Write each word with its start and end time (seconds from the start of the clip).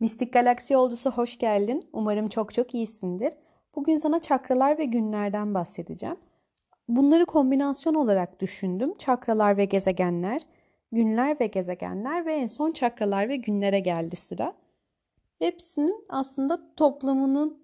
Mistik 0.00 0.32
Galaksi 0.32 0.74
Yolcusu 0.74 1.10
hoş 1.10 1.38
geldin. 1.38 1.82
Umarım 1.92 2.28
çok 2.28 2.54
çok 2.54 2.74
iyisindir. 2.74 3.32
Bugün 3.74 3.96
sana 3.96 4.20
çakralar 4.20 4.78
ve 4.78 4.84
günlerden 4.84 5.54
bahsedeceğim. 5.54 6.16
Bunları 6.88 7.26
kombinasyon 7.26 7.94
olarak 7.94 8.40
düşündüm. 8.40 8.94
Çakralar 8.98 9.56
ve 9.56 9.64
gezegenler, 9.64 10.42
günler 10.92 11.40
ve 11.40 11.46
gezegenler 11.46 12.26
ve 12.26 12.32
en 12.32 12.46
son 12.46 12.72
çakralar 12.72 13.28
ve 13.28 13.36
günlere 13.36 13.80
geldi 13.80 14.16
sıra. 14.16 14.52
Hepsinin 15.38 16.04
aslında 16.08 16.74
toplamının 16.76 17.62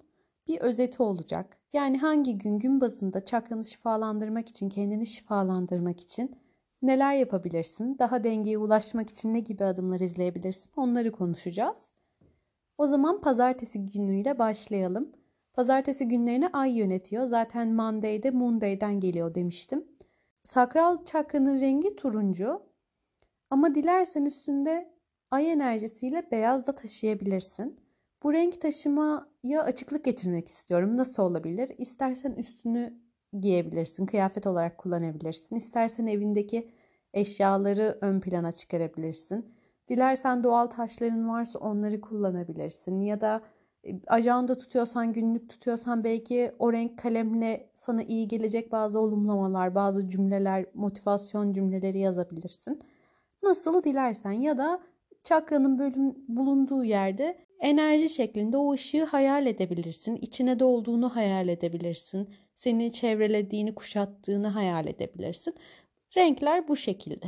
bir 0.48 0.60
özeti 0.60 1.02
olacak. 1.02 1.58
Yani 1.72 1.98
hangi 1.98 2.38
gün 2.38 2.58
gün 2.58 2.80
bazında 2.80 3.24
çakranı 3.24 3.64
şifalandırmak 3.64 4.48
için, 4.48 4.68
kendini 4.68 5.06
şifalandırmak 5.06 6.00
için 6.00 6.36
neler 6.82 7.14
yapabilirsin? 7.14 7.98
Daha 7.98 8.24
dengeye 8.24 8.58
ulaşmak 8.58 9.10
için 9.10 9.34
ne 9.34 9.40
gibi 9.40 9.64
adımlar 9.64 10.00
izleyebilirsin? 10.00 10.70
Onları 10.76 11.12
konuşacağız. 11.12 11.95
O 12.78 12.86
zaman 12.86 13.20
pazartesi 13.20 13.86
günüyle 13.86 14.38
başlayalım. 14.38 15.12
Pazartesi 15.54 16.08
günlerini 16.08 16.48
ay 16.48 16.78
yönetiyor. 16.78 17.24
Zaten 17.26 17.74
Monday'de 17.74 18.30
Monday'den 18.30 19.00
geliyor 19.00 19.34
demiştim. 19.34 19.84
Sakral 20.44 21.04
çakranın 21.04 21.60
rengi 21.60 21.96
turuncu. 21.96 22.62
Ama 23.50 23.74
dilersen 23.74 24.24
üstünde 24.24 24.96
ay 25.30 25.52
enerjisiyle 25.52 26.30
beyaz 26.30 26.66
da 26.66 26.74
taşıyabilirsin. 26.74 27.80
Bu 28.22 28.32
renk 28.32 28.60
taşımaya 28.60 29.62
açıklık 29.62 30.04
getirmek 30.04 30.48
istiyorum. 30.48 30.96
Nasıl 30.96 31.22
olabilir? 31.22 31.72
İstersen 31.78 32.32
üstünü 32.32 33.00
giyebilirsin, 33.40 34.06
kıyafet 34.06 34.46
olarak 34.46 34.78
kullanabilirsin. 34.78 35.56
İstersen 35.56 36.06
evindeki 36.06 36.70
eşyaları 37.14 37.98
ön 38.00 38.20
plana 38.20 38.52
çıkarabilirsin. 38.52 39.55
Dilersen 39.88 40.44
doğal 40.44 40.66
taşların 40.66 41.28
varsa 41.28 41.58
onları 41.58 42.00
kullanabilirsin. 42.00 43.00
Ya 43.00 43.20
da 43.20 43.40
e, 43.84 44.00
ajanda 44.06 44.58
tutuyorsan, 44.58 45.12
günlük 45.12 45.48
tutuyorsan 45.48 46.04
belki 46.04 46.52
o 46.58 46.72
renk 46.72 46.98
kalemle 46.98 47.70
sana 47.74 48.02
iyi 48.02 48.28
gelecek 48.28 48.72
bazı 48.72 49.00
olumlamalar, 49.00 49.74
bazı 49.74 50.08
cümleler, 50.08 50.66
motivasyon 50.74 51.52
cümleleri 51.52 51.98
yazabilirsin. 51.98 52.82
Nasıl 53.42 53.82
dilersen 53.82 54.32
ya 54.32 54.58
da 54.58 54.80
çakranın 55.24 55.78
bölüm, 55.78 56.14
bulunduğu 56.28 56.84
yerde 56.84 57.38
enerji 57.60 58.08
şeklinde 58.08 58.56
o 58.56 58.72
ışığı 58.72 59.04
hayal 59.04 59.46
edebilirsin. 59.46 60.16
İçine 60.16 60.60
dolduğunu 60.60 61.16
hayal 61.16 61.48
edebilirsin. 61.48 62.28
Seni 62.56 62.92
çevrelediğini, 62.92 63.74
kuşattığını 63.74 64.48
hayal 64.48 64.86
edebilirsin. 64.86 65.54
Renkler 66.16 66.68
bu 66.68 66.76
şekilde. 66.76 67.26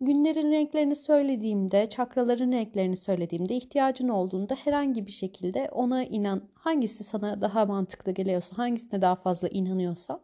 Günlerin 0.00 0.50
renklerini 0.50 0.96
söylediğimde, 0.96 1.88
çakraların 1.88 2.52
renklerini 2.52 2.96
söylediğimde 2.96 3.56
ihtiyacın 3.56 4.08
olduğunda 4.08 4.54
herhangi 4.54 5.06
bir 5.06 5.12
şekilde 5.12 5.68
ona 5.72 6.04
inan, 6.04 6.42
hangisi 6.54 7.04
sana 7.04 7.40
daha 7.40 7.66
mantıklı 7.66 8.12
geliyorsa, 8.12 8.58
hangisine 8.58 9.02
daha 9.02 9.16
fazla 9.16 9.48
inanıyorsan 9.48 10.20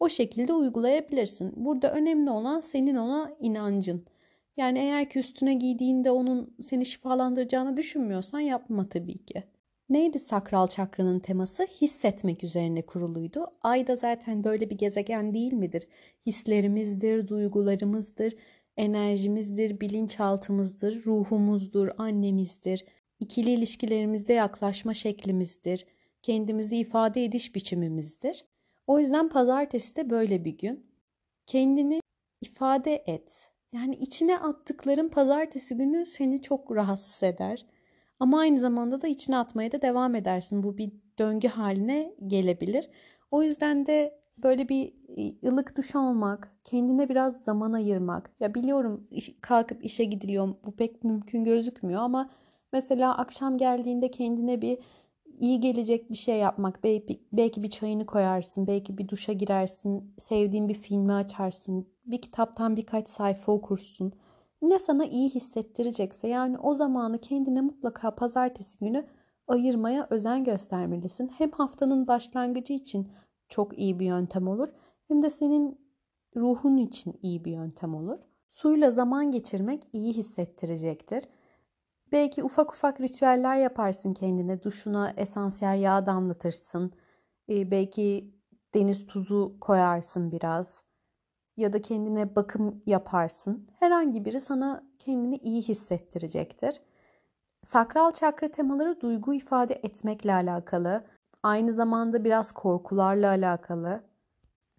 o 0.00 0.08
şekilde 0.08 0.52
uygulayabilirsin. 0.52 1.52
Burada 1.56 1.92
önemli 1.92 2.30
olan 2.30 2.60
senin 2.60 2.96
ona 2.96 3.36
inancın. 3.40 4.04
Yani 4.56 4.78
eğer 4.78 5.10
ki 5.10 5.18
üstüne 5.18 5.54
giydiğinde 5.54 6.10
onun 6.10 6.54
seni 6.60 6.86
şifalandıracağını 6.86 7.76
düşünmüyorsan 7.76 8.40
yapma 8.40 8.88
tabii 8.88 9.18
ki. 9.18 9.42
Neydi 9.88 10.18
sakral 10.18 10.66
çakranın 10.66 11.18
teması? 11.18 11.66
Hissetmek 11.80 12.44
üzerine 12.44 12.82
kuruluydu. 12.82 13.46
Ay 13.62 13.86
da 13.86 13.96
zaten 13.96 14.44
böyle 14.44 14.70
bir 14.70 14.78
gezegen 14.78 15.34
değil 15.34 15.52
midir? 15.52 15.88
Hislerimizdir, 16.26 17.28
duygularımızdır 17.28 18.34
enerjimizdir, 18.78 19.80
bilinçaltımızdır, 19.80 21.04
ruhumuzdur, 21.06 21.88
annemizdir, 21.98 22.84
ikili 23.20 23.50
ilişkilerimizde 23.50 24.32
yaklaşma 24.32 24.94
şeklimizdir, 24.94 25.86
kendimizi 26.22 26.76
ifade 26.76 27.24
ediş 27.24 27.54
biçimimizdir. 27.54 28.44
O 28.86 28.98
yüzden 28.98 29.28
pazartesi 29.28 29.96
de 29.96 30.10
böyle 30.10 30.44
bir 30.44 30.58
gün. 30.58 30.86
Kendini 31.46 32.00
ifade 32.40 32.94
et. 33.06 33.50
Yani 33.72 33.94
içine 33.94 34.38
attıkların 34.38 35.08
pazartesi 35.08 35.76
günü 35.76 36.06
seni 36.06 36.42
çok 36.42 36.76
rahatsız 36.76 37.22
eder. 37.22 37.66
Ama 38.20 38.40
aynı 38.40 38.58
zamanda 38.58 39.00
da 39.02 39.08
içine 39.08 39.36
atmaya 39.36 39.72
da 39.72 39.82
devam 39.82 40.14
edersin. 40.14 40.62
Bu 40.62 40.78
bir 40.78 40.92
döngü 41.18 41.48
haline 41.48 42.14
gelebilir. 42.26 42.90
O 43.30 43.42
yüzden 43.42 43.86
de 43.86 44.18
böyle 44.42 44.68
bir 44.68 44.92
ılık 45.44 45.76
duş 45.76 45.94
almak, 45.94 46.56
kendine 46.64 47.08
biraz 47.08 47.44
zaman 47.44 47.72
ayırmak. 47.72 48.30
Ya 48.40 48.54
biliyorum 48.54 49.08
kalkıp 49.40 49.84
işe 49.84 50.04
gidiliyor 50.04 50.54
bu 50.66 50.76
pek 50.76 51.04
mümkün 51.04 51.44
gözükmüyor 51.44 52.00
ama 52.00 52.30
mesela 52.72 53.16
akşam 53.18 53.58
geldiğinde 53.58 54.10
kendine 54.10 54.62
bir 54.62 54.78
iyi 55.40 55.60
gelecek 55.60 56.10
bir 56.10 56.16
şey 56.16 56.38
yapmak. 56.38 56.84
Belki, 56.84 57.22
belki 57.32 57.62
bir 57.62 57.70
çayını 57.70 58.06
koyarsın, 58.06 58.66
belki 58.66 58.98
bir 58.98 59.08
duşa 59.08 59.32
girersin, 59.32 60.14
sevdiğin 60.18 60.68
bir 60.68 60.74
filmi 60.74 61.12
açarsın, 61.12 61.88
bir 62.06 62.20
kitaptan 62.20 62.76
birkaç 62.76 63.08
sayfa 63.08 63.52
okursun. 63.52 64.12
Ne 64.62 64.78
sana 64.78 65.04
iyi 65.04 65.30
hissettirecekse 65.30 66.28
yani 66.28 66.58
o 66.58 66.74
zamanı 66.74 67.18
kendine 67.18 67.60
mutlaka 67.60 68.14
pazartesi 68.14 68.78
günü 68.78 69.06
ayırmaya 69.48 70.06
özen 70.10 70.44
göstermelisin. 70.44 71.30
Hem 71.38 71.50
haftanın 71.50 72.06
başlangıcı 72.06 72.72
için 72.72 73.08
çok 73.48 73.78
iyi 73.78 73.98
bir 73.98 74.06
yöntem 74.06 74.48
olur. 74.48 74.68
Hem 75.08 75.22
de 75.22 75.30
senin 75.30 75.80
ruhun 76.36 76.76
için 76.76 77.18
iyi 77.22 77.44
bir 77.44 77.52
yöntem 77.52 77.94
olur. 77.94 78.18
Suyla 78.48 78.90
zaman 78.90 79.30
geçirmek 79.30 79.82
iyi 79.92 80.12
hissettirecektir. 80.12 81.24
Belki 82.12 82.44
ufak 82.44 82.72
ufak 82.72 83.00
ritüeller 83.00 83.56
yaparsın 83.56 84.14
kendine. 84.14 84.62
Duşuna 84.62 85.10
esansiyel 85.16 85.80
yağ 85.80 86.06
damlatırsın. 86.06 86.92
Ee, 87.48 87.70
belki 87.70 88.34
deniz 88.74 89.06
tuzu 89.06 89.56
koyarsın 89.60 90.32
biraz. 90.32 90.82
Ya 91.56 91.72
da 91.72 91.82
kendine 91.82 92.36
bakım 92.36 92.82
yaparsın. 92.86 93.68
Herhangi 93.78 94.24
biri 94.24 94.40
sana 94.40 94.84
kendini 94.98 95.36
iyi 95.36 95.62
hissettirecektir. 95.62 96.80
Sakral 97.62 98.10
çakra 98.10 98.48
temaları 98.48 99.00
duygu 99.00 99.34
ifade 99.34 99.74
etmekle 99.74 100.32
alakalı. 100.32 101.04
Aynı 101.48 101.72
zamanda 101.72 102.24
biraz 102.24 102.52
korkularla 102.52 103.28
alakalı. 103.28 104.00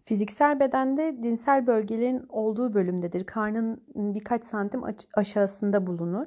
Fiziksel 0.04 0.60
bedende 0.60 1.22
cinsel 1.22 1.66
bölgelerin 1.66 2.26
olduğu 2.28 2.74
bölümdedir. 2.74 3.24
Karnın 3.24 3.84
birkaç 3.94 4.44
santim 4.44 4.82
aşağısında 5.14 5.86
bulunur. 5.86 6.26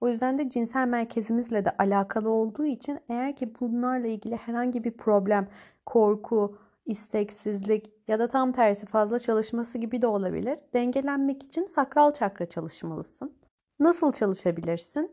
O 0.00 0.08
yüzden 0.08 0.38
de 0.38 0.50
cinsel 0.50 0.88
merkezimizle 0.88 1.64
de 1.64 1.70
alakalı 1.70 2.30
olduğu 2.30 2.64
için 2.64 2.98
eğer 3.08 3.36
ki 3.36 3.52
bunlarla 3.60 4.06
ilgili 4.06 4.36
herhangi 4.36 4.84
bir 4.84 4.96
problem, 4.96 5.48
korku, 5.86 6.58
isteksizlik 6.86 7.92
ya 8.08 8.18
da 8.18 8.28
tam 8.28 8.52
tersi 8.52 8.86
fazla 8.86 9.18
çalışması 9.18 9.78
gibi 9.78 10.02
de 10.02 10.06
olabilir. 10.06 10.58
Dengelenmek 10.74 11.42
için 11.42 11.64
sakral 11.64 12.12
çakra 12.12 12.46
çalışmalısın. 12.46 13.38
Nasıl 13.80 14.12
çalışabilirsin? 14.12 15.12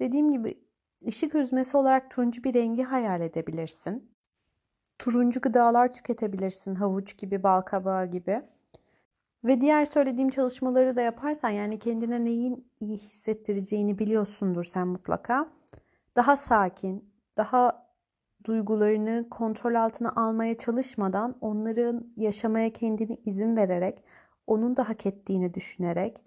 Dediğim 0.00 0.30
gibi 0.30 0.66
ışık 1.08 1.34
hüzmesi 1.34 1.76
olarak 1.76 2.10
turuncu 2.10 2.44
bir 2.44 2.54
rengi 2.54 2.82
hayal 2.82 3.20
edebilirsin. 3.20 4.15
Turuncu 4.98 5.40
gıdalar 5.40 5.94
tüketebilirsin. 5.94 6.74
Havuç 6.74 7.18
gibi, 7.18 7.42
bal 7.42 7.60
kabağı 7.60 8.06
gibi. 8.06 8.42
Ve 9.44 9.60
diğer 9.60 9.84
söylediğim 9.84 10.30
çalışmaları 10.30 10.96
da 10.96 11.00
yaparsan 11.00 11.50
yani 11.50 11.78
kendine 11.78 12.24
neyin 12.24 12.68
iyi 12.80 12.96
hissettireceğini 12.96 13.98
biliyorsundur 13.98 14.64
sen 14.64 14.88
mutlaka. 14.88 15.48
Daha 16.16 16.36
sakin, 16.36 17.10
daha 17.36 17.86
duygularını 18.44 19.26
kontrol 19.30 19.74
altına 19.74 20.12
almaya 20.16 20.56
çalışmadan 20.56 21.36
onların 21.40 22.06
yaşamaya 22.16 22.72
kendini 22.72 23.18
izin 23.24 23.56
vererek, 23.56 24.04
onun 24.46 24.76
da 24.76 24.88
hak 24.88 25.06
ettiğini 25.06 25.54
düşünerek, 25.54 26.22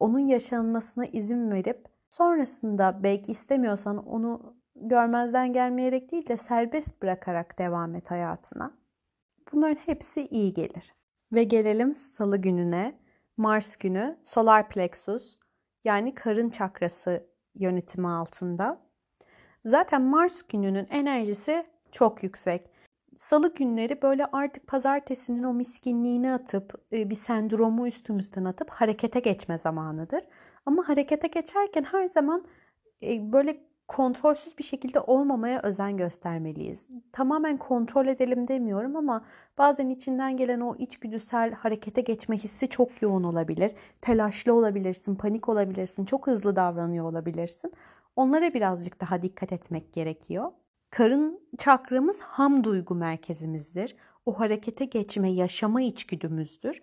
onun 0.00 0.18
yaşanmasına 0.18 1.04
izin 1.06 1.50
verip 1.50 1.84
sonrasında 2.08 3.00
belki 3.02 3.32
istemiyorsan 3.32 4.06
onu 4.06 4.55
görmezden 4.80 5.52
gelmeyerek 5.52 6.12
değil 6.12 6.26
de 6.26 6.36
serbest 6.36 7.02
bırakarak 7.02 7.58
devam 7.58 7.94
et 7.94 8.10
hayatına. 8.10 8.76
Bunların 9.52 9.80
hepsi 9.86 10.26
iyi 10.26 10.54
gelir. 10.54 10.94
Ve 11.32 11.44
gelelim 11.44 11.94
salı 11.94 12.36
gününe. 12.36 12.98
Mars 13.36 13.76
günü 13.76 14.18
solar 14.24 14.68
plexus 14.68 15.36
yani 15.84 16.14
karın 16.14 16.50
çakrası 16.50 17.26
yönetimi 17.54 18.08
altında. 18.08 18.86
Zaten 19.64 20.02
Mars 20.02 20.42
gününün 20.48 20.86
enerjisi 20.90 21.66
çok 21.92 22.22
yüksek. 22.22 22.70
Salı 23.16 23.54
günleri 23.54 24.02
böyle 24.02 24.26
artık 24.26 24.66
pazartesinin 24.66 25.42
o 25.42 25.54
miskinliğini 25.54 26.32
atıp 26.32 26.74
e, 26.92 27.10
bir 27.10 27.14
sendromu 27.14 27.86
üstümüzden 27.86 28.44
atıp 28.44 28.70
harekete 28.70 29.20
geçme 29.20 29.58
zamanıdır. 29.58 30.24
Ama 30.66 30.88
harekete 30.88 31.28
geçerken 31.28 31.84
her 31.84 32.08
zaman 32.08 32.46
e, 33.02 33.32
böyle 33.32 33.60
kontrolsüz 33.88 34.58
bir 34.58 34.64
şekilde 34.64 35.00
olmamaya 35.00 35.60
özen 35.62 35.96
göstermeliyiz. 35.96 36.88
Tamamen 37.12 37.56
kontrol 37.56 38.06
edelim 38.06 38.48
demiyorum 38.48 38.96
ama 38.96 39.24
bazen 39.58 39.88
içinden 39.88 40.36
gelen 40.36 40.60
o 40.60 40.76
içgüdüsel 40.76 41.52
harekete 41.52 42.00
geçme 42.00 42.36
hissi 42.36 42.68
çok 42.68 43.02
yoğun 43.02 43.24
olabilir. 43.24 43.72
Telaşlı 44.00 44.54
olabilirsin, 44.54 45.14
panik 45.14 45.48
olabilirsin, 45.48 46.04
çok 46.04 46.26
hızlı 46.26 46.56
davranıyor 46.56 47.04
olabilirsin. 47.04 47.72
Onlara 48.16 48.54
birazcık 48.54 49.00
daha 49.00 49.22
dikkat 49.22 49.52
etmek 49.52 49.92
gerekiyor. 49.92 50.52
Karın 50.90 51.40
çakramız 51.58 52.20
ham 52.20 52.64
duygu 52.64 52.94
merkezimizdir. 52.94 53.96
O 54.26 54.40
harekete 54.40 54.84
geçme, 54.84 55.32
yaşama 55.32 55.82
içgüdümüzdür. 55.82 56.82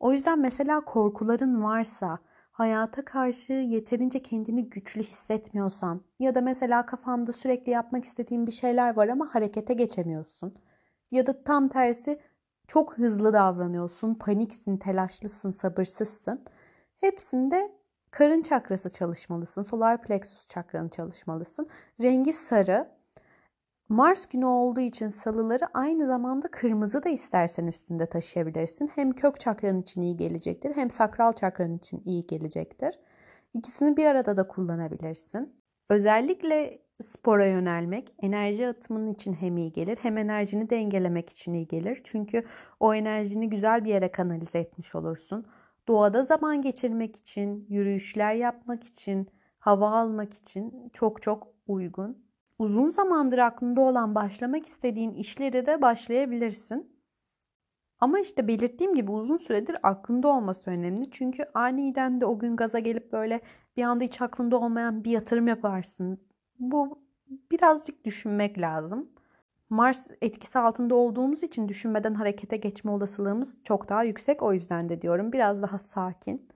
O 0.00 0.12
yüzden 0.12 0.38
mesela 0.38 0.80
korkuların 0.80 1.62
varsa, 1.62 2.18
hayata 2.52 3.04
karşı 3.04 3.52
yeterince 3.52 4.22
kendini 4.22 4.70
güçlü 4.70 5.02
hissetmiyorsan 5.02 6.02
ya 6.18 6.34
da 6.34 6.40
mesela 6.40 6.86
kafanda 6.86 7.32
sürekli 7.32 7.72
yapmak 7.72 8.04
istediğin 8.04 8.46
bir 8.46 8.52
şeyler 8.52 8.96
var 8.96 9.08
ama 9.08 9.34
harekete 9.34 9.74
geçemiyorsun. 9.74 10.54
Ya 11.10 11.26
da 11.26 11.44
tam 11.44 11.68
tersi 11.68 12.20
çok 12.66 12.98
hızlı 12.98 13.32
davranıyorsun, 13.32 14.14
paniksin, 14.14 14.76
telaşlısın, 14.76 15.50
sabırsızsın. 15.50 16.44
Hepsinde 17.00 17.72
karın 18.10 18.42
çakrası 18.42 18.92
çalışmalısın, 18.92 19.62
solar 19.62 20.02
plexus 20.02 20.48
çakranı 20.48 20.90
çalışmalısın. 20.90 21.68
Rengi 22.00 22.32
sarı. 22.32 23.01
Mars 23.92 24.26
günü 24.26 24.44
olduğu 24.44 24.80
için 24.80 25.08
salıları 25.08 25.64
aynı 25.74 26.06
zamanda 26.06 26.48
kırmızı 26.50 27.02
da 27.02 27.08
istersen 27.08 27.66
üstünde 27.66 28.06
taşıyabilirsin. 28.06 28.90
Hem 28.94 29.12
kök 29.12 29.40
çakran 29.40 29.80
için 29.80 30.00
iyi 30.00 30.16
gelecektir 30.16 30.76
hem 30.76 30.90
sakral 30.90 31.32
çakran 31.32 31.76
için 31.76 32.02
iyi 32.04 32.26
gelecektir. 32.26 32.98
İkisini 33.54 33.96
bir 33.96 34.06
arada 34.06 34.36
da 34.36 34.48
kullanabilirsin. 34.48 35.56
Özellikle 35.90 36.82
spora 37.00 37.46
yönelmek 37.46 38.14
enerji 38.22 38.66
atımının 38.66 39.12
için 39.12 39.32
hem 39.34 39.56
iyi 39.56 39.72
gelir 39.72 39.98
hem 40.02 40.18
enerjini 40.18 40.70
dengelemek 40.70 41.30
için 41.30 41.54
iyi 41.54 41.66
gelir. 41.66 42.00
Çünkü 42.04 42.44
o 42.80 42.94
enerjini 42.94 43.48
güzel 43.48 43.84
bir 43.84 43.90
yere 43.90 44.12
kanalize 44.12 44.58
etmiş 44.58 44.94
olursun. 44.94 45.46
Doğada 45.88 46.24
zaman 46.24 46.62
geçirmek 46.62 47.16
için, 47.16 47.66
yürüyüşler 47.68 48.34
yapmak 48.34 48.84
için, 48.84 49.28
hava 49.58 49.90
almak 49.90 50.34
için 50.34 50.90
çok 50.92 51.22
çok 51.22 51.48
uygun. 51.66 52.31
Uzun 52.58 52.88
zamandır 52.88 53.38
aklında 53.38 53.80
olan 53.80 54.14
başlamak 54.14 54.66
istediğin 54.66 55.14
işleri 55.14 55.66
de 55.66 55.82
başlayabilirsin. 55.82 56.92
Ama 58.00 58.20
işte 58.20 58.48
belirttiğim 58.48 58.94
gibi 58.94 59.10
uzun 59.10 59.36
süredir 59.36 59.76
aklında 59.82 60.28
olması 60.28 60.70
önemli. 60.70 61.10
Çünkü 61.10 61.44
aniden 61.54 62.20
de 62.20 62.26
o 62.26 62.38
gün 62.38 62.56
gaza 62.56 62.78
gelip 62.78 63.12
böyle 63.12 63.40
bir 63.76 63.82
anda 63.82 64.04
hiç 64.04 64.20
aklında 64.20 64.56
olmayan 64.56 65.04
bir 65.04 65.10
yatırım 65.10 65.48
yaparsın. 65.48 66.20
Bu 66.58 67.02
birazcık 67.50 68.04
düşünmek 68.04 68.58
lazım. 68.58 69.10
Mars 69.70 70.08
etkisi 70.20 70.58
altında 70.58 70.94
olduğumuz 70.94 71.42
için 71.42 71.68
düşünmeden 71.68 72.14
harekete 72.14 72.56
geçme 72.56 72.90
olasılığımız 72.90 73.56
çok 73.64 73.88
daha 73.88 74.04
yüksek. 74.04 74.42
O 74.42 74.52
yüzden 74.52 74.88
de 74.88 75.02
diyorum 75.02 75.32
biraz 75.32 75.62
daha 75.62 75.78
sakin, 75.78 76.48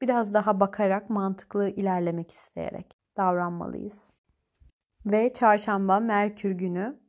biraz 0.00 0.34
daha 0.34 0.60
bakarak, 0.60 1.10
mantıklı 1.10 1.68
ilerlemek 1.68 2.30
isteyerek 2.30 2.96
davranmalıyız. 3.16 4.15
Ve 5.06 5.32
çarşamba 5.32 6.00
Merkür 6.00 6.50
günü 6.50 7.00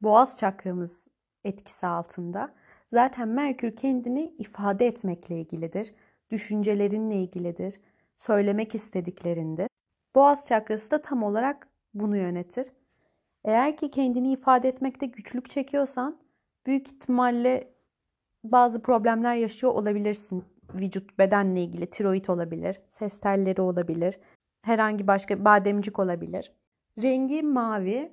Boğaz 0.00 0.38
çakramız 0.38 1.06
etkisi 1.44 1.86
altında. 1.86 2.54
Zaten 2.92 3.28
Merkür 3.28 3.76
kendini 3.76 4.34
ifade 4.38 4.86
etmekle 4.86 5.40
ilgilidir. 5.40 5.94
Düşüncelerinle 6.30 7.16
ilgilidir. 7.16 7.80
Söylemek 8.16 8.74
istediklerinde. 8.74 9.68
Boğaz 10.14 10.48
çakrası 10.48 10.90
da 10.90 11.02
tam 11.02 11.22
olarak 11.22 11.68
bunu 11.94 12.16
yönetir. 12.16 12.72
Eğer 13.44 13.76
ki 13.76 13.90
kendini 13.90 14.32
ifade 14.32 14.68
etmekte 14.68 15.06
güçlük 15.06 15.50
çekiyorsan 15.50 16.18
büyük 16.66 16.88
ihtimalle 16.88 17.74
bazı 18.44 18.82
problemler 18.82 19.34
yaşıyor 19.34 19.72
olabilirsin. 19.72 20.44
Vücut 20.74 21.18
bedenle 21.18 21.62
ilgili 21.62 21.86
tiroid 21.86 22.26
olabilir, 22.26 22.80
ses 22.88 23.20
telleri 23.20 23.60
olabilir, 23.60 24.20
herhangi 24.62 25.06
başka 25.06 25.44
bademcik 25.44 25.98
olabilir. 25.98 26.52
Rengi 26.98 27.42
mavi. 27.42 28.12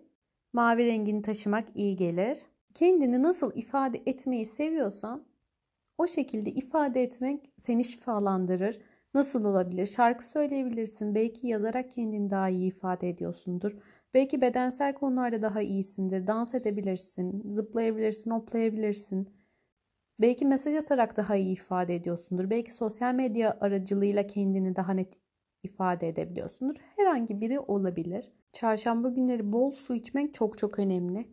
Mavi 0.54 0.86
rengini 0.86 1.22
taşımak 1.22 1.66
iyi 1.76 1.96
gelir. 1.96 2.38
Kendini 2.74 3.24
nasıl 3.24 3.52
ifade 3.56 4.02
etmeyi 4.06 4.46
seviyorsan 4.46 5.26
o 5.98 6.08
şekilde 6.08 6.52
ifade 6.52 7.04
etmek 7.04 7.52
seni 7.58 7.84
şifalandırır. 7.84 8.80
Nasıl 9.14 9.46
olabilir? 9.46 9.86
Şarkı 9.86 10.26
söyleyebilirsin. 10.26 11.16
Belki 11.16 11.48
yazarak 11.48 11.92
kendini 11.92 12.30
daha 12.30 12.50
iyi 12.50 12.68
ifade 12.68 13.10
ediyorsundur. 13.10 13.78
Belki 14.14 14.42
bedensel 14.42 14.94
konularda 14.94 15.42
daha 15.42 15.62
iyisindir. 15.62 16.28
Dans 16.28 16.56
edebilirsin, 16.56 17.52
zıplayabilirsin, 17.52 18.32
hoplayabilirsin. 18.32 19.30
Belki 20.22 20.46
mesaj 20.46 20.76
atarak 20.76 21.18
daha 21.18 21.36
iyi 21.36 21.54
ifade 21.54 21.96
ediyorsundur. 21.96 22.50
Belki 22.50 22.74
sosyal 22.74 23.14
medya 23.14 23.58
aracılığıyla 23.62 24.28
kendini 24.28 24.76
daha 24.76 24.94
net 24.94 25.29
ifade 25.64 26.08
edebiliyorsundur. 26.08 26.76
Herhangi 26.96 27.42
biri 27.42 27.60
olabilir. 27.60 28.32
Çarşamba 28.54 29.10
günleri 29.10 29.54
bol 29.54 29.72
su 29.72 29.96
içmek 29.96 30.34
çok 30.34 30.58
çok 30.58 30.80
önemli. 30.80 31.28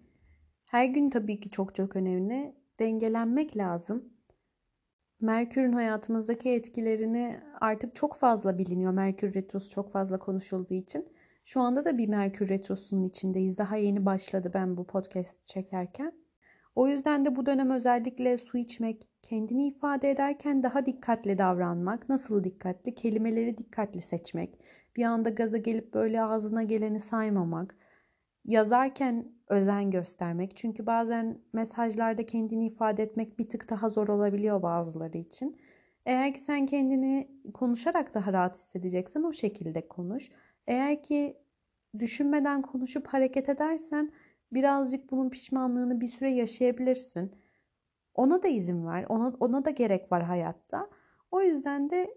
Her 0.70 0.84
gün 0.84 1.10
tabii 1.10 1.40
ki 1.40 1.50
çok 1.50 1.74
çok 1.74 1.96
önemli. 1.96 2.54
Dengelenmek 2.80 3.56
lazım. 3.56 4.04
Merkür'ün 5.20 5.72
hayatımızdaki 5.72 6.50
etkilerini 6.50 7.36
artık 7.60 7.94
çok 7.96 8.16
fazla 8.16 8.58
biliniyor. 8.58 8.92
Merkür 8.92 9.34
Retrosu 9.34 9.70
çok 9.70 9.92
fazla 9.92 10.18
konuşulduğu 10.18 10.74
için. 10.74 11.08
Şu 11.44 11.60
anda 11.60 11.84
da 11.84 11.98
bir 11.98 12.08
Merkür 12.08 12.48
Retrosu'nun 12.48 13.04
içindeyiz. 13.04 13.58
Daha 13.58 13.76
yeni 13.76 14.06
başladı 14.06 14.50
ben 14.54 14.76
bu 14.76 14.86
podcast 14.86 15.46
çekerken. 15.46 16.12
O 16.76 16.88
yüzden 16.88 17.24
de 17.24 17.36
bu 17.36 17.46
dönem 17.46 17.70
özellikle 17.70 18.36
su 18.36 18.58
içmek, 18.58 19.08
kendini 19.22 19.66
ifade 19.66 20.10
ederken 20.10 20.62
daha 20.62 20.86
dikkatli 20.86 21.38
davranmak. 21.38 22.08
Nasıl 22.08 22.44
dikkatli? 22.44 22.94
Kelimeleri 22.94 23.58
dikkatli 23.58 24.02
seçmek. 24.02 24.58
Bir 24.96 25.04
anda 25.04 25.28
gaza 25.30 25.56
gelip 25.56 25.94
böyle 25.94 26.22
ağzına 26.22 26.62
geleni 26.62 27.00
saymamak. 27.00 27.76
Yazarken 28.44 29.32
özen 29.48 29.90
göstermek. 29.90 30.56
Çünkü 30.56 30.86
bazen 30.86 31.38
mesajlarda 31.52 32.26
kendini 32.26 32.66
ifade 32.66 33.02
etmek 33.02 33.38
bir 33.38 33.48
tık 33.48 33.70
daha 33.70 33.90
zor 33.90 34.08
olabiliyor 34.08 34.62
bazıları 34.62 35.18
için. 35.18 35.60
Eğer 36.06 36.34
ki 36.34 36.40
sen 36.40 36.66
kendini 36.66 37.28
konuşarak 37.54 38.14
daha 38.14 38.32
rahat 38.32 38.56
hissedeceksen 38.56 39.22
o 39.22 39.32
şekilde 39.32 39.88
konuş. 39.88 40.30
Eğer 40.66 41.02
ki 41.02 41.36
düşünmeden 41.98 42.62
konuşup 42.62 43.06
hareket 43.06 43.48
edersen 43.48 44.12
birazcık 44.52 45.10
bunun 45.10 45.30
pişmanlığını 45.30 46.00
bir 46.00 46.06
süre 46.06 46.30
yaşayabilirsin. 46.30 47.32
Ona 48.14 48.42
da 48.42 48.48
izin 48.48 48.86
ver. 48.86 49.04
Ona, 49.08 49.32
ona 49.40 49.64
da 49.64 49.70
gerek 49.70 50.12
var 50.12 50.22
hayatta. 50.22 50.90
O 51.30 51.42
yüzden 51.42 51.90
de 51.90 52.14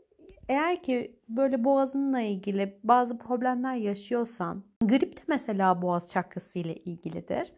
eğer 0.49 0.83
ki 0.83 1.19
böyle 1.29 1.63
boğazınla 1.63 2.21
ilgili 2.21 2.79
bazı 2.83 3.17
problemler 3.17 3.75
yaşıyorsan, 3.75 4.63
grip 4.81 5.17
de 5.17 5.21
mesela 5.27 5.81
boğaz 5.81 6.09
çakrası 6.09 6.59
ile 6.59 6.75
ilgilidir. 6.75 7.53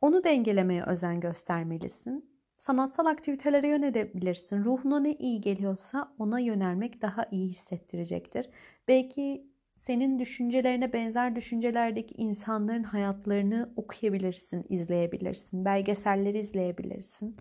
Onu 0.00 0.24
dengelemeye 0.24 0.82
özen 0.82 1.20
göstermelisin. 1.20 2.30
Sanatsal 2.58 3.06
aktivitelere 3.06 3.68
yönelebilirsin. 3.68 4.64
Ruhuna 4.64 5.00
ne 5.00 5.12
iyi 5.12 5.40
geliyorsa 5.40 6.14
ona 6.18 6.38
yönelmek 6.38 7.02
daha 7.02 7.26
iyi 7.30 7.48
hissettirecektir. 7.48 8.50
Belki 8.88 9.49
senin 9.80 10.18
düşüncelerine 10.18 10.92
benzer 10.92 11.36
düşüncelerdeki 11.36 12.14
insanların 12.14 12.82
hayatlarını 12.82 13.72
okuyabilirsin, 13.76 14.66
izleyebilirsin, 14.68 15.64
belgeselleri 15.64 16.38
izleyebilirsin. 16.38 17.36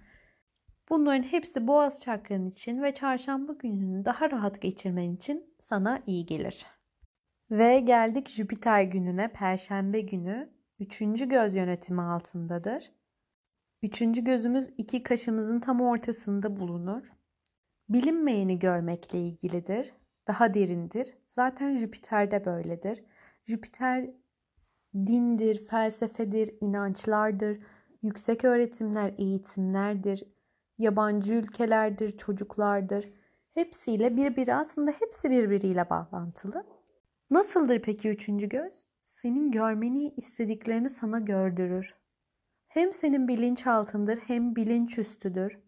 Bunların 0.90 1.24
hepsi 1.24 1.68
boğaz 1.68 2.02
çakran 2.02 2.46
için 2.46 2.82
ve 2.82 2.94
çarşamba 2.94 3.54
gününü 3.54 4.06
daha 4.06 4.32
rahat 4.32 4.62
geçirmen 4.62 5.12
için 5.12 5.56
sana 5.60 6.04
iyi 6.08 6.26
gelir. 6.26 6.66
Ve 7.52 7.80
geldik 7.80 8.30
Jüpiter 8.30 8.84
gününe, 8.84 9.28
perşembe 9.28 10.02
günü. 10.02 10.50
Üçüncü 10.80 11.30
göz 11.30 11.56
yönetimi 11.56 12.02
altındadır. 12.02 12.92
Üçüncü 13.84 14.24
gözümüz 14.24 14.70
iki 14.78 15.04
kaşımızın 15.04 15.60
tam 15.60 15.82
ortasında 15.82 16.60
bulunur. 16.60 17.04
Bilinmeyeni 17.90 18.60
görmekle 18.60 19.22
ilgilidir. 19.22 19.94
Daha 20.30 20.54
derindir. 20.54 21.14
Zaten 21.30 21.76
Jüpiter'de 21.76 22.46
böyledir. 22.46 23.04
Jüpiter 23.46 24.10
dindir, 24.96 25.68
felsefedir, 25.68 26.56
inançlardır, 26.62 27.60
yüksek 28.02 28.46
öğretimler, 28.46 29.14
eğitimlerdir, 29.18 30.24
yabancı 30.78 31.34
ülkelerdir, 31.34 32.18
çocuklardır. 32.18 33.10
Hepsiyle 33.54 34.18
birbiri 34.18 34.56
aslında 34.56 34.92
hepsi 34.92 35.32
birbiriyle 35.32 35.90
bağlantılı. 35.90 36.64
Nasıldır 37.32 37.82
peki 37.82 38.10
üçüncü 38.10 38.50
göz? 38.50 38.86
Senin 39.04 39.52
görmeni 39.52 40.10
istediklerini 40.18 40.90
sana 40.90 41.20
gördürür. 41.20 41.96
Hem 42.68 42.94
senin 42.94 43.28
bilinçaltındır 43.28 44.18
hem 44.18 44.56
bilinç 44.56 44.98
üstüdür. 44.98 45.60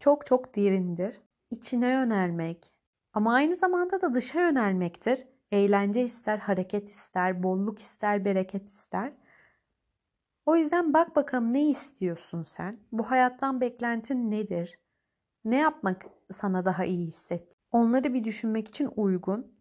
Çok 0.00 0.26
çok 0.26 0.56
derindir. 0.56 1.20
İçine 1.50 1.88
yönelmek 1.88 2.75
ama 3.16 3.34
aynı 3.34 3.56
zamanda 3.56 4.00
da 4.00 4.14
dışa 4.14 4.40
yönelmektir. 4.40 5.26
Eğlence 5.52 6.04
ister, 6.04 6.38
hareket 6.38 6.90
ister, 6.90 7.42
bolluk 7.42 7.78
ister, 7.78 8.24
bereket 8.24 8.68
ister. 8.68 9.12
O 10.46 10.56
yüzden 10.56 10.94
bak 10.94 11.16
bakalım 11.16 11.52
ne 11.52 11.68
istiyorsun 11.68 12.42
sen? 12.42 12.80
Bu 12.92 13.10
hayattan 13.10 13.60
beklentin 13.60 14.30
nedir? 14.30 14.78
Ne 15.44 15.56
yapmak 15.56 16.06
sana 16.32 16.64
daha 16.64 16.84
iyi 16.84 17.06
hisset? 17.06 17.52
Onları 17.72 18.14
bir 18.14 18.24
düşünmek 18.24 18.68
için 18.68 18.90
uygun. 18.96 19.54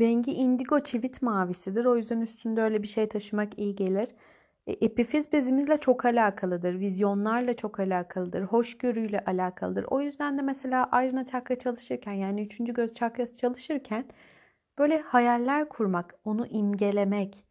Rengi 0.00 0.32
indigo 0.32 0.82
çivit 0.82 1.22
mavisidir. 1.22 1.84
O 1.84 1.96
yüzden 1.96 2.20
üstünde 2.20 2.62
öyle 2.62 2.82
bir 2.82 2.88
şey 2.88 3.08
taşımak 3.08 3.58
iyi 3.58 3.74
gelir. 3.74 4.08
E, 4.66 4.72
epifiz 4.72 5.32
bezimizle 5.32 5.80
çok 5.80 6.04
alakalıdır. 6.04 6.80
Vizyonlarla 6.80 7.56
çok 7.56 7.80
alakalıdır. 7.80 8.42
Hoşgörüyle 8.42 9.24
alakalıdır. 9.24 9.84
O 9.88 10.00
yüzden 10.00 10.38
de 10.38 10.42
mesela 10.42 10.88
Ajna 10.92 11.26
çakra 11.26 11.58
çalışırken 11.58 12.12
yani 12.12 12.42
üçüncü 12.42 12.72
göz 12.74 12.94
çakrası 12.94 13.36
çalışırken 13.36 14.04
böyle 14.78 14.98
hayaller 15.00 15.68
kurmak, 15.68 16.14
onu 16.24 16.46
imgelemek, 16.46 17.44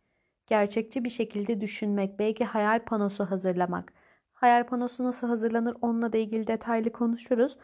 gerçekçi 0.48 1.04
bir 1.04 1.10
şekilde 1.10 1.62
düşünmek, 1.62 2.20
belki 2.20 2.46
hayal 2.46 2.86
panosu 2.86 3.26
hazırlamak. 3.32 3.94
Hayal 4.34 4.66
panosu 4.68 5.04
nasıl 5.04 5.28
hazırlanır 5.28 5.78
onunla 5.82 6.14
da 6.14 6.18
ilgili 6.18 6.48
detaylı 6.48 6.92
konuşuruz. 6.92 7.58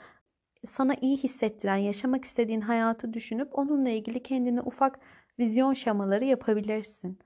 Sana 0.65 0.93
iyi 1.01 1.17
hissettiren, 1.17 1.75
yaşamak 1.77 2.25
istediğin 2.25 2.62
hayatı 2.62 3.13
düşünüp 3.13 3.60
onunla 3.60 3.89
ilgili 3.89 4.24
kendine 4.24 4.62
ufak 4.62 5.00
vizyon 5.39 5.74
şemaları 5.74 6.25
yapabilirsin. 6.25 7.20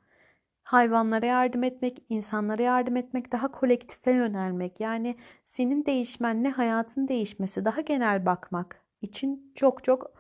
Hayvanlara 0.66 1.26
yardım 1.26 1.64
etmek, 1.64 2.04
insanlara 2.10 2.62
yardım 2.62 2.96
etmek, 2.98 3.32
daha 3.32 3.52
kolektife 3.52 4.12
yönelmek. 4.12 4.80
Yani 4.80 5.16
senin 5.44 5.86
değişmenle 5.86 6.50
hayatın 6.50 7.08
değişmesi, 7.08 7.66
daha 7.66 7.82
genel 7.82 8.26
bakmak 8.26 8.82
için 9.02 9.52
çok 9.56 9.84
çok 9.84 10.12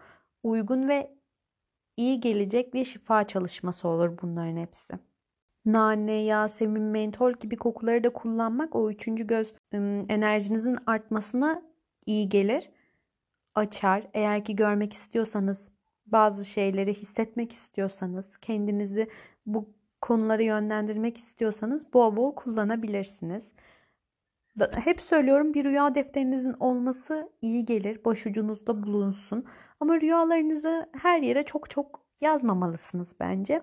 uygun 0.43 0.87
ve 0.87 1.15
iyi 1.97 2.19
gelecek 2.19 2.73
bir 2.73 2.85
şifa 2.85 3.27
çalışması 3.27 3.87
olur 3.87 4.17
bunların 4.21 4.57
hepsi 4.57 4.99
nane, 5.65 6.11
yasemin, 6.11 6.83
mentol 6.83 7.33
gibi 7.33 7.57
kokuları 7.57 8.03
da 8.03 8.13
kullanmak 8.13 8.75
o 8.75 8.91
üçüncü 8.91 9.27
göz 9.27 9.53
enerjinizin 10.09 10.77
artmasına 10.85 11.61
iyi 12.05 12.29
gelir. 12.29 12.69
Açar. 13.55 14.03
Eğer 14.13 14.45
ki 14.45 14.55
görmek 14.55 14.93
istiyorsanız, 14.93 15.69
bazı 16.05 16.45
şeyleri 16.45 16.93
hissetmek 16.93 17.51
istiyorsanız, 17.51 18.37
kendinizi 18.37 19.09
bu 19.45 19.69
konuları 20.05 20.43
yönlendirmek 20.43 21.17
istiyorsanız 21.17 21.93
bol 21.93 22.15
bol 22.15 22.35
kullanabilirsiniz. 22.35 23.51
Hep 24.71 25.01
söylüyorum 25.01 25.53
bir 25.53 25.63
rüya 25.63 25.95
defterinizin 25.95 26.53
olması 26.59 27.29
iyi 27.41 27.65
gelir. 27.65 28.05
Başucunuzda 28.05 28.83
bulunsun. 28.83 29.45
Ama 29.79 30.01
rüyalarınızı 30.01 30.89
her 31.01 31.21
yere 31.21 31.43
çok 31.45 31.69
çok 31.69 32.05
yazmamalısınız 32.21 33.15
bence. 33.19 33.61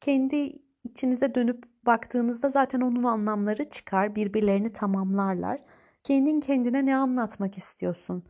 Kendi 0.00 0.52
içinize 0.84 1.34
dönüp 1.34 1.64
baktığınızda 1.86 2.50
zaten 2.50 2.80
onun 2.80 3.04
anlamları 3.04 3.70
çıkar, 3.70 4.14
birbirlerini 4.14 4.72
tamamlarlar. 4.72 5.60
Kendin 6.04 6.40
kendine 6.40 6.86
ne 6.86 6.96
anlatmak 6.96 7.58
istiyorsun? 7.58 8.24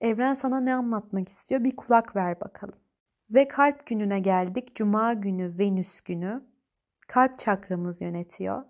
Evren 0.00 0.34
sana 0.34 0.60
ne 0.60 0.74
anlatmak 0.74 1.28
istiyor? 1.28 1.64
Bir 1.64 1.76
kulak 1.76 2.16
ver 2.16 2.40
bakalım. 2.40 2.78
Ve 3.30 3.48
kalp 3.48 3.86
gününe 3.86 4.20
geldik. 4.20 4.74
Cuma 4.74 5.12
günü, 5.12 5.58
Venüs 5.58 6.00
günü. 6.00 6.51
Kalp 7.12 7.38
çakramız 7.38 8.00
yönetiyor. 8.00 8.62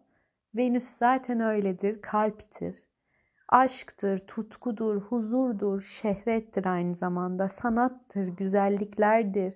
Venüs 0.55 0.85
zaten 0.85 1.41
öyledir, 1.41 2.03
kalptir. 2.03 2.89
Aşktır, 3.49 4.19
tutkudur, 4.19 5.01
huzurdur, 5.03 5.81
şehvettir 5.81 6.67
aynı 6.67 6.95
zamanda, 6.95 7.49
sanattır, 7.49 8.29
güzelliklerdir. 8.29 9.55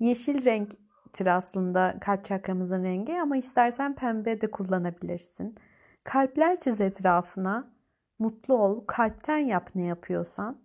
Yeşil 0.00 0.44
renk 0.44 0.72
renktir 1.12 1.26
aslında 1.26 1.96
kalp 2.00 2.24
çakramızın 2.24 2.84
rengi 2.84 3.20
ama 3.20 3.36
istersen 3.36 3.94
pembe 3.94 4.40
de 4.40 4.50
kullanabilirsin. 4.50 5.54
Kalpler 6.04 6.60
çiz 6.60 6.80
etrafına. 6.80 7.72
Mutlu 8.18 8.54
ol, 8.54 8.84
kalpten 8.86 9.38
yap 9.38 9.70
ne 9.74 9.82
yapıyorsan. 9.82 10.60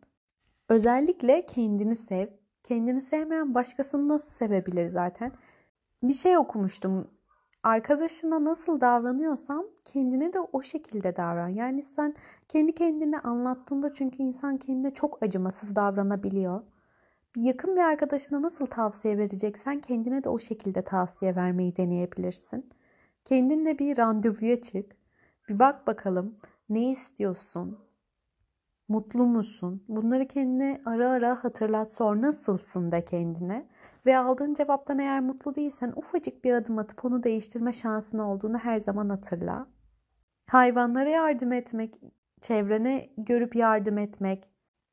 Özellikle 0.69 1.41
kendini 1.41 1.95
sev. 1.95 2.27
Kendini 2.63 3.01
sevmeyen 3.01 3.53
başkasını 3.53 4.07
nasıl 4.07 4.29
sevebilir 4.29 4.89
zaten? 4.89 5.31
Bir 6.03 6.13
şey 6.13 6.37
okumuştum. 6.37 7.11
Arkadaşına 7.63 8.43
nasıl 8.45 8.81
davranıyorsan 8.81 9.69
kendine 9.85 10.33
de 10.33 10.39
o 10.39 10.61
şekilde 10.61 11.15
davran. 11.15 11.47
Yani 11.49 11.83
sen 11.83 12.15
kendi 12.47 12.75
kendine 12.75 13.19
anlattığında 13.19 13.93
çünkü 13.93 14.23
insan 14.23 14.57
kendine 14.57 14.93
çok 14.93 15.23
acımasız 15.23 15.75
davranabiliyor 15.75 16.61
yakın 17.37 17.75
bir 17.75 17.81
arkadaşına 17.81 18.41
nasıl 18.41 18.65
tavsiye 18.65 19.17
vereceksen 19.17 19.81
kendine 19.81 20.23
de 20.23 20.29
o 20.29 20.39
şekilde 20.39 20.81
tavsiye 20.81 21.35
vermeyi 21.35 21.77
deneyebilirsin. 21.77 22.69
Kendinle 23.25 23.79
bir 23.79 23.97
randevuya 23.97 24.61
çık. 24.61 24.95
Bir 25.49 25.59
bak 25.59 25.87
bakalım 25.87 26.37
ne 26.69 26.89
istiyorsun? 26.89 27.86
Mutlu 28.89 29.25
musun? 29.25 29.83
Bunları 29.87 30.27
kendine 30.27 30.81
ara 30.85 31.11
ara 31.11 31.43
hatırlat. 31.43 31.93
Sor 31.93 32.21
nasılsın 32.21 32.91
de 32.91 33.05
kendine. 33.05 33.67
Ve 34.05 34.17
aldığın 34.17 34.53
cevaptan 34.53 34.99
eğer 34.99 35.21
mutlu 35.21 35.55
değilsen 35.55 35.93
ufacık 35.95 36.43
bir 36.43 36.53
adım 36.53 36.77
atıp 36.77 37.05
onu 37.05 37.23
değiştirme 37.23 37.73
şansın 37.73 38.19
olduğunu 38.19 38.57
her 38.57 38.79
zaman 38.79 39.09
hatırla. 39.09 39.67
Hayvanlara 40.47 41.09
yardım 41.09 41.51
etmek, 41.51 42.01
çevrene 42.41 43.09
görüp 43.17 43.55
yardım 43.55 43.97
etmek, 43.97 44.51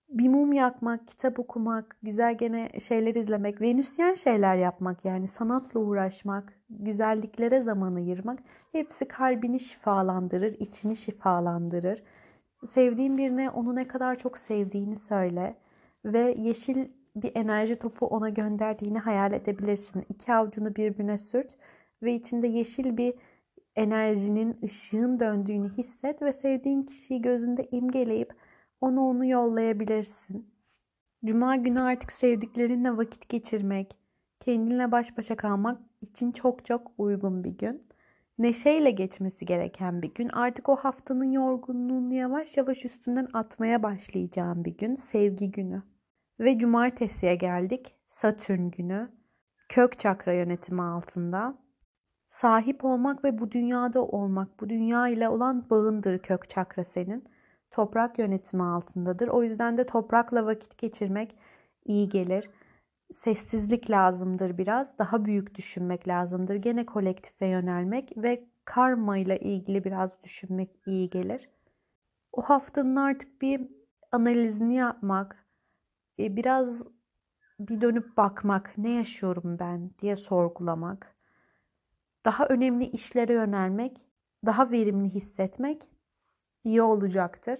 bir 0.08 0.28
mum 0.28 0.52
yakmak, 0.52 1.08
kitap 1.08 1.38
okumak, 1.38 1.96
güzel 2.02 2.38
gene 2.38 2.68
şeyler 2.80 3.14
izlemek, 3.14 3.60
venüsyen 3.60 4.14
şeyler 4.14 4.56
yapmak 4.56 5.04
yani 5.04 5.28
sanatla 5.28 5.80
uğraşmak, 5.80 6.52
güzelliklere 6.70 7.60
zaman 7.60 7.94
ayırmak 7.94 8.38
hepsi 8.72 9.08
kalbini 9.08 9.60
şifalandırır, 9.60 10.56
içini 10.60 10.96
şifalandırır. 10.96 12.02
Sevdiğin 12.66 13.18
birine 13.18 13.50
onu 13.50 13.74
ne 13.74 13.88
kadar 13.88 14.18
çok 14.18 14.38
sevdiğini 14.38 14.96
söyle 14.96 15.56
ve 16.04 16.34
yeşil 16.38 16.88
bir 17.16 17.32
enerji 17.34 17.76
topu 17.76 18.06
ona 18.06 18.28
gönderdiğini 18.28 18.98
hayal 18.98 19.32
edebilirsin. 19.32 20.04
İki 20.08 20.32
avucunu 20.34 20.76
birbirine 20.76 21.18
sürt 21.18 21.56
ve 22.02 22.14
içinde 22.14 22.46
yeşil 22.46 22.96
bir 22.96 23.14
enerjinin, 23.76 24.58
ışığın 24.64 25.20
döndüğünü 25.20 25.68
hisset 25.68 26.22
ve 26.22 26.32
sevdiğin 26.32 26.82
kişiyi 26.82 27.22
gözünde 27.22 27.68
imgeleyip 27.70 28.34
ona 28.80 29.00
onu 29.00 29.26
yollayabilirsin. 29.26 30.54
Cuma 31.24 31.56
günü 31.56 31.80
artık 31.80 32.12
sevdiklerinle 32.12 32.96
vakit 32.96 33.28
geçirmek, 33.28 33.96
kendinle 34.40 34.92
baş 34.92 35.18
başa 35.18 35.36
kalmak 35.36 35.80
için 36.00 36.32
çok 36.32 36.64
çok 36.64 36.92
uygun 36.98 37.44
bir 37.44 37.58
gün. 37.58 37.82
Neşeyle 38.38 38.90
geçmesi 38.90 39.46
gereken 39.46 40.02
bir 40.02 40.14
gün. 40.14 40.28
Artık 40.28 40.68
o 40.68 40.76
haftanın 40.76 41.32
yorgunluğunu 41.32 42.14
yavaş 42.14 42.56
yavaş 42.56 42.84
üstünden 42.84 43.28
atmaya 43.32 43.82
başlayacağım 43.82 44.64
bir 44.64 44.76
gün. 44.76 44.94
Sevgi 44.94 45.50
günü. 45.50 45.82
Ve 46.40 46.58
cumartesiye 46.58 47.34
geldik. 47.34 47.94
Satürn 48.08 48.70
günü. 48.70 49.08
Kök 49.68 49.98
çakra 49.98 50.32
yönetimi 50.32 50.82
altında. 50.82 51.58
Sahip 52.28 52.84
olmak 52.84 53.24
ve 53.24 53.38
bu 53.38 53.50
dünyada 53.50 54.02
olmak, 54.02 54.60
bu 54.60 54.68
dünya 54.68 55.08
ile 55.08 55.28
olan 55.28 55.70
bağındır 55.70 56.18
kök 56.18 56.48
çakra 56.48 56.84
senin 56.84 57.24
toprak 57.70 58.18
yönetimi 58.18 58.62
altındadır. 58.62 59.28
O 59.28 59.42
yüzden 59.42 59.78
de 59.78 59.86
toprakla 59.86 60.46
vakit 60.46 60.78
geçirmek 60.78 61.36
iyi 61.84 62.08
gelir. 62.08 62.50
Sessizlik 63.12 63.90
lazımdır 63.90 64.58
biraz. 64.58 64.98
Daha 64.98 65.24
büyük 65.24 65.54
düşünmek 65.54 66.08
lazımdır. 66.08 66.54
Gene 66.54 66.86
kolektife 66.86 67.46
yönelmek 67.46 68.12
ve 68.16 68.48
karma 68.64 69.18
ile 69.18 69.38
ilgili 69.38 69.84
biraz 69.84 70.22
düşünmek 70.24 70.70
iyi 70.86 71.10
gelir. 71.10 71.50
O 72.32 72.42
haftanın 72.42 72.96
artık 72.96 73.42
bir 73.42 73.68
analizini 74.12 74.74
yapmak, 74.74 75.46
e, 76.18 76.36
biraz 76.36 76.86
bir 77.60 77.80
dönüp 77.80 78.16
bakmak, 78.16 78.78
ne 78.78 78.90
yaşıyorum 78.90 79.58
ben 79.58 79.90
diye 79.98 80.16
sorgulamak, 80.16 81.16
daha 82.24 82.46
önemli 82.46 82.84
işlere 82.84 83.32
yönelmek, 83.32 84.06
daha 84.46 84.70
verimli 84.70 85.08
hissetmek 85.08 85.90
iyi 86.64 86.82
olacaktır. 86.82 87.58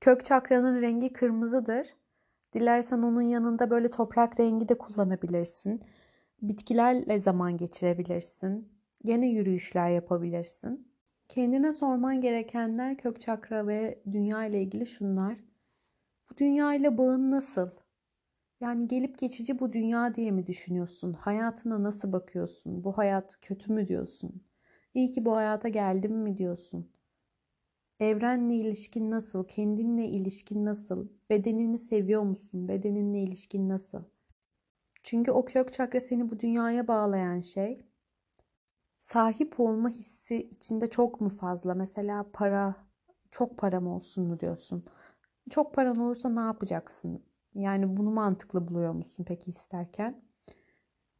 Kök 0.00 0.24
çakranın 0.24 0.82
rengi 0.82 1.12
kırmızıdır. 1.12 1.86
Dilersen 2.54 2.98
onun 3.02 3.22
yanında 3.22 3.70
böyle 3.70 3.90
toprak 3.90 4.40
rengi 4.40 4.68
de 4.68 4.78
kullanabilirsin. 4.78 5.82
Bitkilerle 6.42 7.18
zaman 7.18 7.56
geçirebilirsin. 7.56 8.68
Gene 9.04 9.26
yürüyüşler 9.28 9.90
yapabilirsin. 9.90 10.88
Kendine 11.28 11.72
sorman 11.72 12.20
gerekenler 12.20 12.96
kök 12.96 13.20
çakra 13.20 13.66
ve 13.66 14.02
dünya 14.12 14.44
ile 14.44 14.62
ilgili 14.62 14.86
şunlar. 14.86 15.36
Bu 16.30 16.36
dünya 16.36 16.74
ile 16.74 16.98
bağın 16.98 17.30
nasıl? 17.30 17.70
Yani 18.60 18.88
gelip 18.88 19.18
geçici 19.18 19.58
bu 19.60 19.72
dünya 19.72 20.14
diye 20.14 20.30
mi 20.30 20.46
düşünüyorsun? 20.46 21.12
Hayatına 21.12 21.82
nasıl 21.82 22.12
bakıyorsun? 22.12 22.84
Bu 22.84 22.98
hayat 22.98 23.40
kötü 23.40 23.72
mü 23.72 23.88
diyorsun? 23.88 24.42
İyi 24.94 25.12
ki 25.12 25.24
bu 25.24 25.36
hayata 25.36 25.68
geldim 25.68 26.12
mi 26.12 26.36
diyorsun? 26.36 26.90
Evrenle 28.00 28.54
ilişkin 28.54 29.10
nasıl? 29.10 29.44
Kendinle 29.44 30.06
ilişkin 30.08 30.64
nasıl? 30.64 31.08
Bedenini 31.30 31.78
seviyor 31.78 32.22
musun? 32.22 32.68
Bedeninle 32.68 33.20
ilişkin 33.20 33.68
nasıl? 33.68 34.04
Çünkü 35.02 35.30
o 35.30 35.44
kök 35.44 35.72
çakra 35.72 36.00
seni 36.00 36.30
bu 36.30 36.40
dünyaya 36.40 36.88
bağlayan 36.88 37.40
şey. 37.40 37.86
Sahip 38.98 39.60
olma 39.60 39.88
hissi 39.88 40.36
içinde 40.36 40.90
çok 40.90 41.20
mu 41.20 41.28
fazla? 41.28 41.74
Mesela 41.74 42.26
para, 42.32 42.76
çok 43.30 43.58
param 43.58 43.86
olsun 43.86 44.26
mu 44.26 44.40
diyorsun? 44.40 44.84
Çok 45.50 45.74
paran 45.74 45.96
olursa 45.96 46.28
ne 46.28 46.40
yapacaksın? 46.40 47.24
Yani 47.54 47.96
bunu 47.96 48.10
mantıklı 48.10 48.68
buluyor 48.68 48.92
musun 48.92 49.24
peki 49.28 49.50
isterken? 49.50 50.22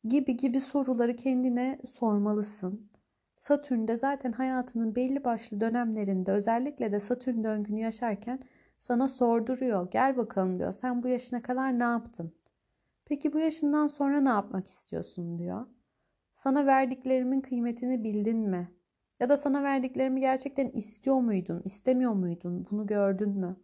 gibi 0.05 0.37
gibi 0.37 0.61
soruları 0.61 1.17
kendine 1.17 1.79
sormalısın. 1.93 2.90
Satürn 3.37 3.88
de 3.88 3.97
zaten 3.97 4.33
hayatının 4.33 4.95
belli 4.95 5.25
başlı 5.25 5.61
dönemlerinde 5.61 6.33
özellikle 6.33 6.93
de 6.93 7.00
Satürn 7.00 7.45
döngünü 7.45 7.81
yaşarken 7.81 8.40
sana 8.81 9.09
sorduruyor. 9.09 9.91
Gel 9.91 10.17
bakalım 10.17 10.59
diyor. 10.59 10.73
Sen 10.73 11.03
bu 11.03 11.09
yaşına 11.09 11.43
kadar 11.43 11.79
ne 11.79 11.83
yaptın? 11.83 12.35
Peki 13.05 13.33
bu 13.33 13.39
yaşından 13.39 13.87
sonra 13.87 14.21
ne 14.21 14.29
yapmak 14.29 14.69
istiyorsun 14.69 15.39
diyor. 15.39 15.67
Sana 16.35 16.67
verdiklerimin 16.67 17.41
kıymetini 17.41 18.05
bildin 18.05 18.39
mi? 18.39 18.71
Ya 19.21 19.29
da 19.29 19.37
sana 19.37 19.63
verdiklerimi 19.63 20.21
gerçekten 20.21 20.69
istiyor 20.69 21.17
muydun, 21.21 21.63
istemiyor 21.65 22.13
muydun? 22.13 22.67
Bunu 22.71 22.87
gördün 22.87 23.31
mü? 23.31 23.57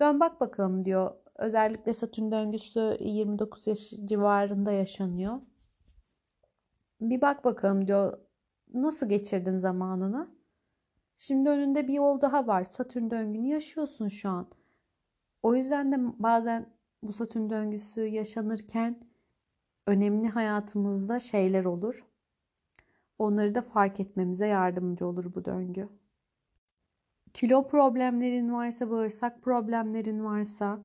Dön 0.00 0.20
bak 0.20 0.40
bakalım 0.40 0.84
diyor. 0.84 1.10
Özellikle 1.34 1.94
Satürn 1.94 2.30
döngüsü 2.30 2.96
29 3.00 3.66
yaş 3.66 3.90
civarında 3.90 4.72
yaşanıyor. 4.72 5.40
Bir 7.00 7.20
bak 7.20 7.44
bakalım 7.44 7.86
diyor. 7.86 8.18
Nasıl 8.74 9.08
geçirdin 9.08 9.58
zamanını? 9.58 10.39
Şimdi 11.20 11.48
önünde 11.48 11.88
bir 11.88 11.92
yol 11.92 12.20
daha 12.20 12.46
var. 12.46 12.64
Satürn 12.64 13.10
döngünü 13.10 13.48
yaşıyorsun 13.48 14.08
şu 14.08 14.28
an. 14.28 14.46
O 15.42 15.54
yüzden 15.54 15.92
de 15.92 15.96
bazen 16.18 16.66
bu 17.02 17.12
Satürn 17.12 17.50
döngüsü 17.50 18.00
yaşanırken 18.00 19.06
önemli 19.86 20.28
hayatımızda 20.28 21.20
şeyler 21.20 21.64
olur. 21.64 22.04
Onları 23.18 23.54
da 23.54 23.62
fark 23.62 24.00
etmemize 24.00 24.46
yardımcı 24.46 25.06
olur 25.06 25.34
bu 25.34 25.44
döngü. 25.44 25.88
Kilo 27.32 27.68
problemlerin 27.68 28.52
varsa, 28.52 28.90
bağırsak 28.90 29.42
problemlerin 29.42 30.24
varsa, 30.24 30.82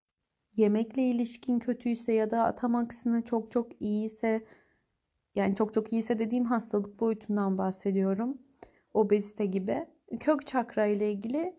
yemekle 0.56 1.02
ilişkin 1.04 1.60
kötüyse 1.60 2.14
ya 2.14 2.32
da 2.32 2.56
tam 2.56 2.76
aksine 2.76 3.22
çok 3.22 3.52
çok 3.52 3.82
iyiyse, 3.82 4.46
yani 5.36 5.56
çok 5.56 5.74
çok 5.74 5.94
iyiyse 5.94 6.20
dediğim 6.20 6.46
hastalık 6.46 7.00
boyutundan 7.00 7.58
bahsediyorum. 7.58 8.38
Obezite 8.94 9.46
gibi. 9.46 9.95
Kök 10.20 10.48
çakra 10.48 10.86
ile 10.86 11.12
ilgili 11.12 11.56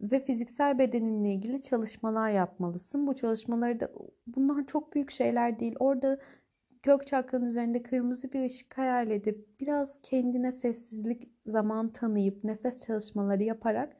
ve 0.00 0.24
fiziksel 0.24 0.78
bedeninle 0.78 1.32
ilgili 1.32 1.62
çalışmalar 1.62 2.30
yapmalısın. 2.30 3.06
Bu 3.06 3.14
çalışmaları 3.14 3.80
da 3.80 3.90
bunlar 4.26 4.66
çok 4.66 4.94
büyük 4.94 5.10
şeyler 5.10 5.60
değil. 5.60 5.74
Orada 5.78 6.18
kök 6.82 7.06
çakranın 7.06 7.46
üzerinde 7.46 7.82
kırmızı 7.82 8.32
bir 8.32 8.44
ışık 8.44 8.78
hayal 8.78 9.10
edip 9.10 9.60
biraz 9.60 10.02
kendine 10.02 10.52
sessizlik 10.52 11.28
zaman 11.46 11.92
tanıyıp 11.92 12.44
nefes 12.44 12.86
çalışmaları 12.86 13.42
yaparak 13.42 13.96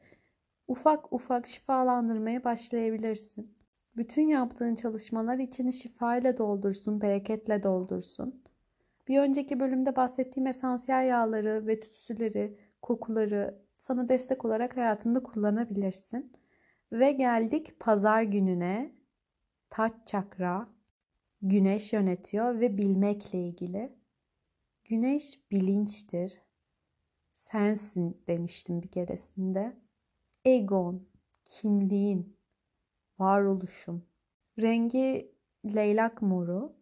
ufak 0.67 1.13
ufak 1.13 1.47
şifalandırmaya 1.47 2.43
başlayabilirsin. 2.43 3.53
Bütün 3.97 4.27
yaptığın 4.27 4.75
çalışmalar 4.75 5.37
içini 5.37 5.73
şifayla 5.73 6.37
doldursun, 6.37 7.01
bereketle 7.01 7.63
doldursun. 7.63 8.43
Bir 9.07 9.19
önceki 9.19 9.59
bölümde 9.59 9.95
bahsettiğim 9.95 10.47
esansiyel 10.47 11.07
yağları 11.07 11.67
ve 11.67 11.79
tütsüleri, 11.79 12.57
kokuları 12.81 13.61
sana 13.81 14.09
destek 14.09 14.45
olarak 14.45 14.77
hayatında 14.77 15.23
kullanabilirsin. 15.23 16.33
Ve 16.91 17.11
geldik 17.11 17.79
pazar 17.79 18.23
gününe. 18.23 18.95
Taç 19.69 19.93
çakra, 20.05 20.69
güneş 21.41 21.93
yönetiyor 21.93 22.59
ve 22.59 22.77
bilmekle 22.77 23.39
ilgili. 23.39 23.95
Güneş 24.83 25.51
bilinçtir. 25.51 26.41
Sensin 27.33 28.23
demiştim 28.27 28.81
bir 28.81 28.87
keresinde. 28.87 29.77
Egon, 30.45 31.07
kimliğin, 31.45 32.37
varoluşum. 33.19 34.05
Rengi 34.59 35.35
leylak 35.65 36.21
moru. 36.21 36.75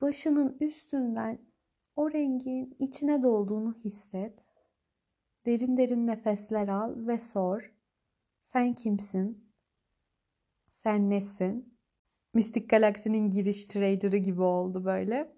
Başının 0.00 0.56
üstünden 0.60 1.38
o 1.96 2.12
rengin 2.12 2.76
içine 2.78 3.22
dolduğunu 3.22 3.74
hisset. 3.74 4.53
Derin 5.46 5.76
derin 5.76 6.06
nefesler 6.06 6.68
al 6.68 6.94
ve 6.96 7.18
sor. 7.18 7.72
Sen 8.42 8.74
kimsin? 8.74 9.50
Sen 10.70 11.10
nesin? 11.10 11.78
Mistik 12.34 12.70
Galaksi'nin 12.70 13.30
giriş 13.30 13.66
trailer'ı 13.66 14.16
gibi 14.16 14.42
oldu 14.42 14.84
böyle. 14.84 15.32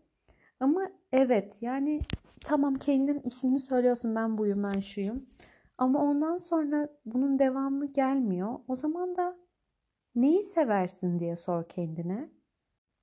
Ama 0.61 0.91
evet 1.13 1.63
yani 1.63 2.01
tamam 2.45 2.75
kendin 2.75 3.21
ismini 3.25 3.59
söylüyorsun 3.59 4.15
ben 4.15 4.39
buyum 4.39 4.63
ben 4.63 4.81
şuyum. 4.81 5.27
Ama 5.79 6.03
ondan 6.03 6.37
sonra 6.37 6.89
bunun 7.07 7.39
devamı 7.39 7.93
gelmiyor. 7.93 8.59
O 8.69 8.77
zaman 8.77 9.17
da 9.17 9.37
neyi 10.15 10.45
seversin 10.45 11.19
diye 11.19 11.37
sor 11.37 11.69
kendine. 11.69 12.31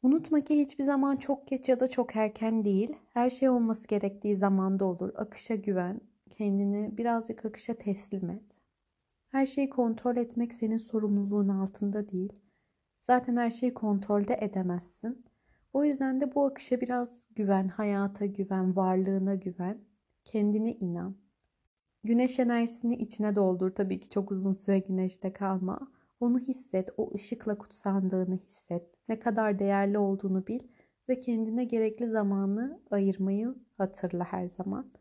Unutma 0.04 0.42
ki 0.42 0.60
hiçbir 0.60 0.84
zaman 0.84 1.16
çok 1.16 1.48
geç 1.48 1.70
ya 1.70 1.80
da 1.80 1.90
çok 1.90 2.16
erken 2.16 2.66
değil. 2.66 2.96
Her 3.14 3.30
şey 3.30 3.50
olması 3.50 3.88
gerektiği 3.88 4.36
zamanda 4.36 4.86
olur. 4.86 5.14
Akışa 5.16 5.56
güven, 5.56 6.02
kendini 6.34 6.98
birazcık 6.98 7.46
akışa 7.46 7.74
teslim 7.74 8.30
et. 8.30 8.44
Her 9.32 9.46
şeyi 9.46 9.70
kontrol 9.70 10.18
etmek 10.18 10.54
senin 10.54 10.78
sorumluluğun 10.78 11.50
altında 11.50 12.10
değil. 12.10 12.34
Zaten 13.02 13.38
her 13.38 13.50
şeyi 13.50 13.74
kontrolde 13.74 14.38
edemezsin. 14.42 15.26
O 15.74 15.84
yüzden 15.84 16.22
de 16.22 16.36
bu 16.36 16.46
akışa 16.46 16.82
biraz 16.82 17.28
güven, 17.36 17.68
hayata 17.68 18.26
güven, 18.26 18.76
varlığına 18.76 19.36
güven, 19.36 19.78
kendine 20.26 20.74
inan. 20.74 21.16
Güneş 22.04 22.40
enerjisini 22.40 22.96
içine 22.96 23.36
doldur. 23.36 23.70
Tabii 23.70 24.00
ki 24.00 24.10
çok 24.10 24.32
uzun 24.32 24.54
süre 24.54 24.80
güneşte 24.80 25.34
kalma. 25.34 25.92
Onu 26.20 26.40
hisset, 26.40 26.90
o 26.98 27.12
ışıkla 27.16 27.58
kutsandığını 27.58 28.38
hisset. 28.38 28.84
Ne 29.10 29.20
kadar 29.20 29.60
değerli 29.60 29.98
olduğunu 29.98 30.48
bil 30.48 30.60
ve 31.10 31.20
kendine 31.20 31.66
gerekli 31.66 32.10
zamanı 32.10 32.80
ayırmayı 32.92 33.56
hatırla 33.78 34.24
her 34.24 34.50
zaman. 34.50 34.92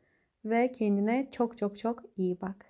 Ve 0.45 0.73
kendine 0.73 1.29
çok 1.31 1.59
çok 1.59 1.79
çok 1.79 2.03
iyi 2.17 2.41
bak. 2.41 2.67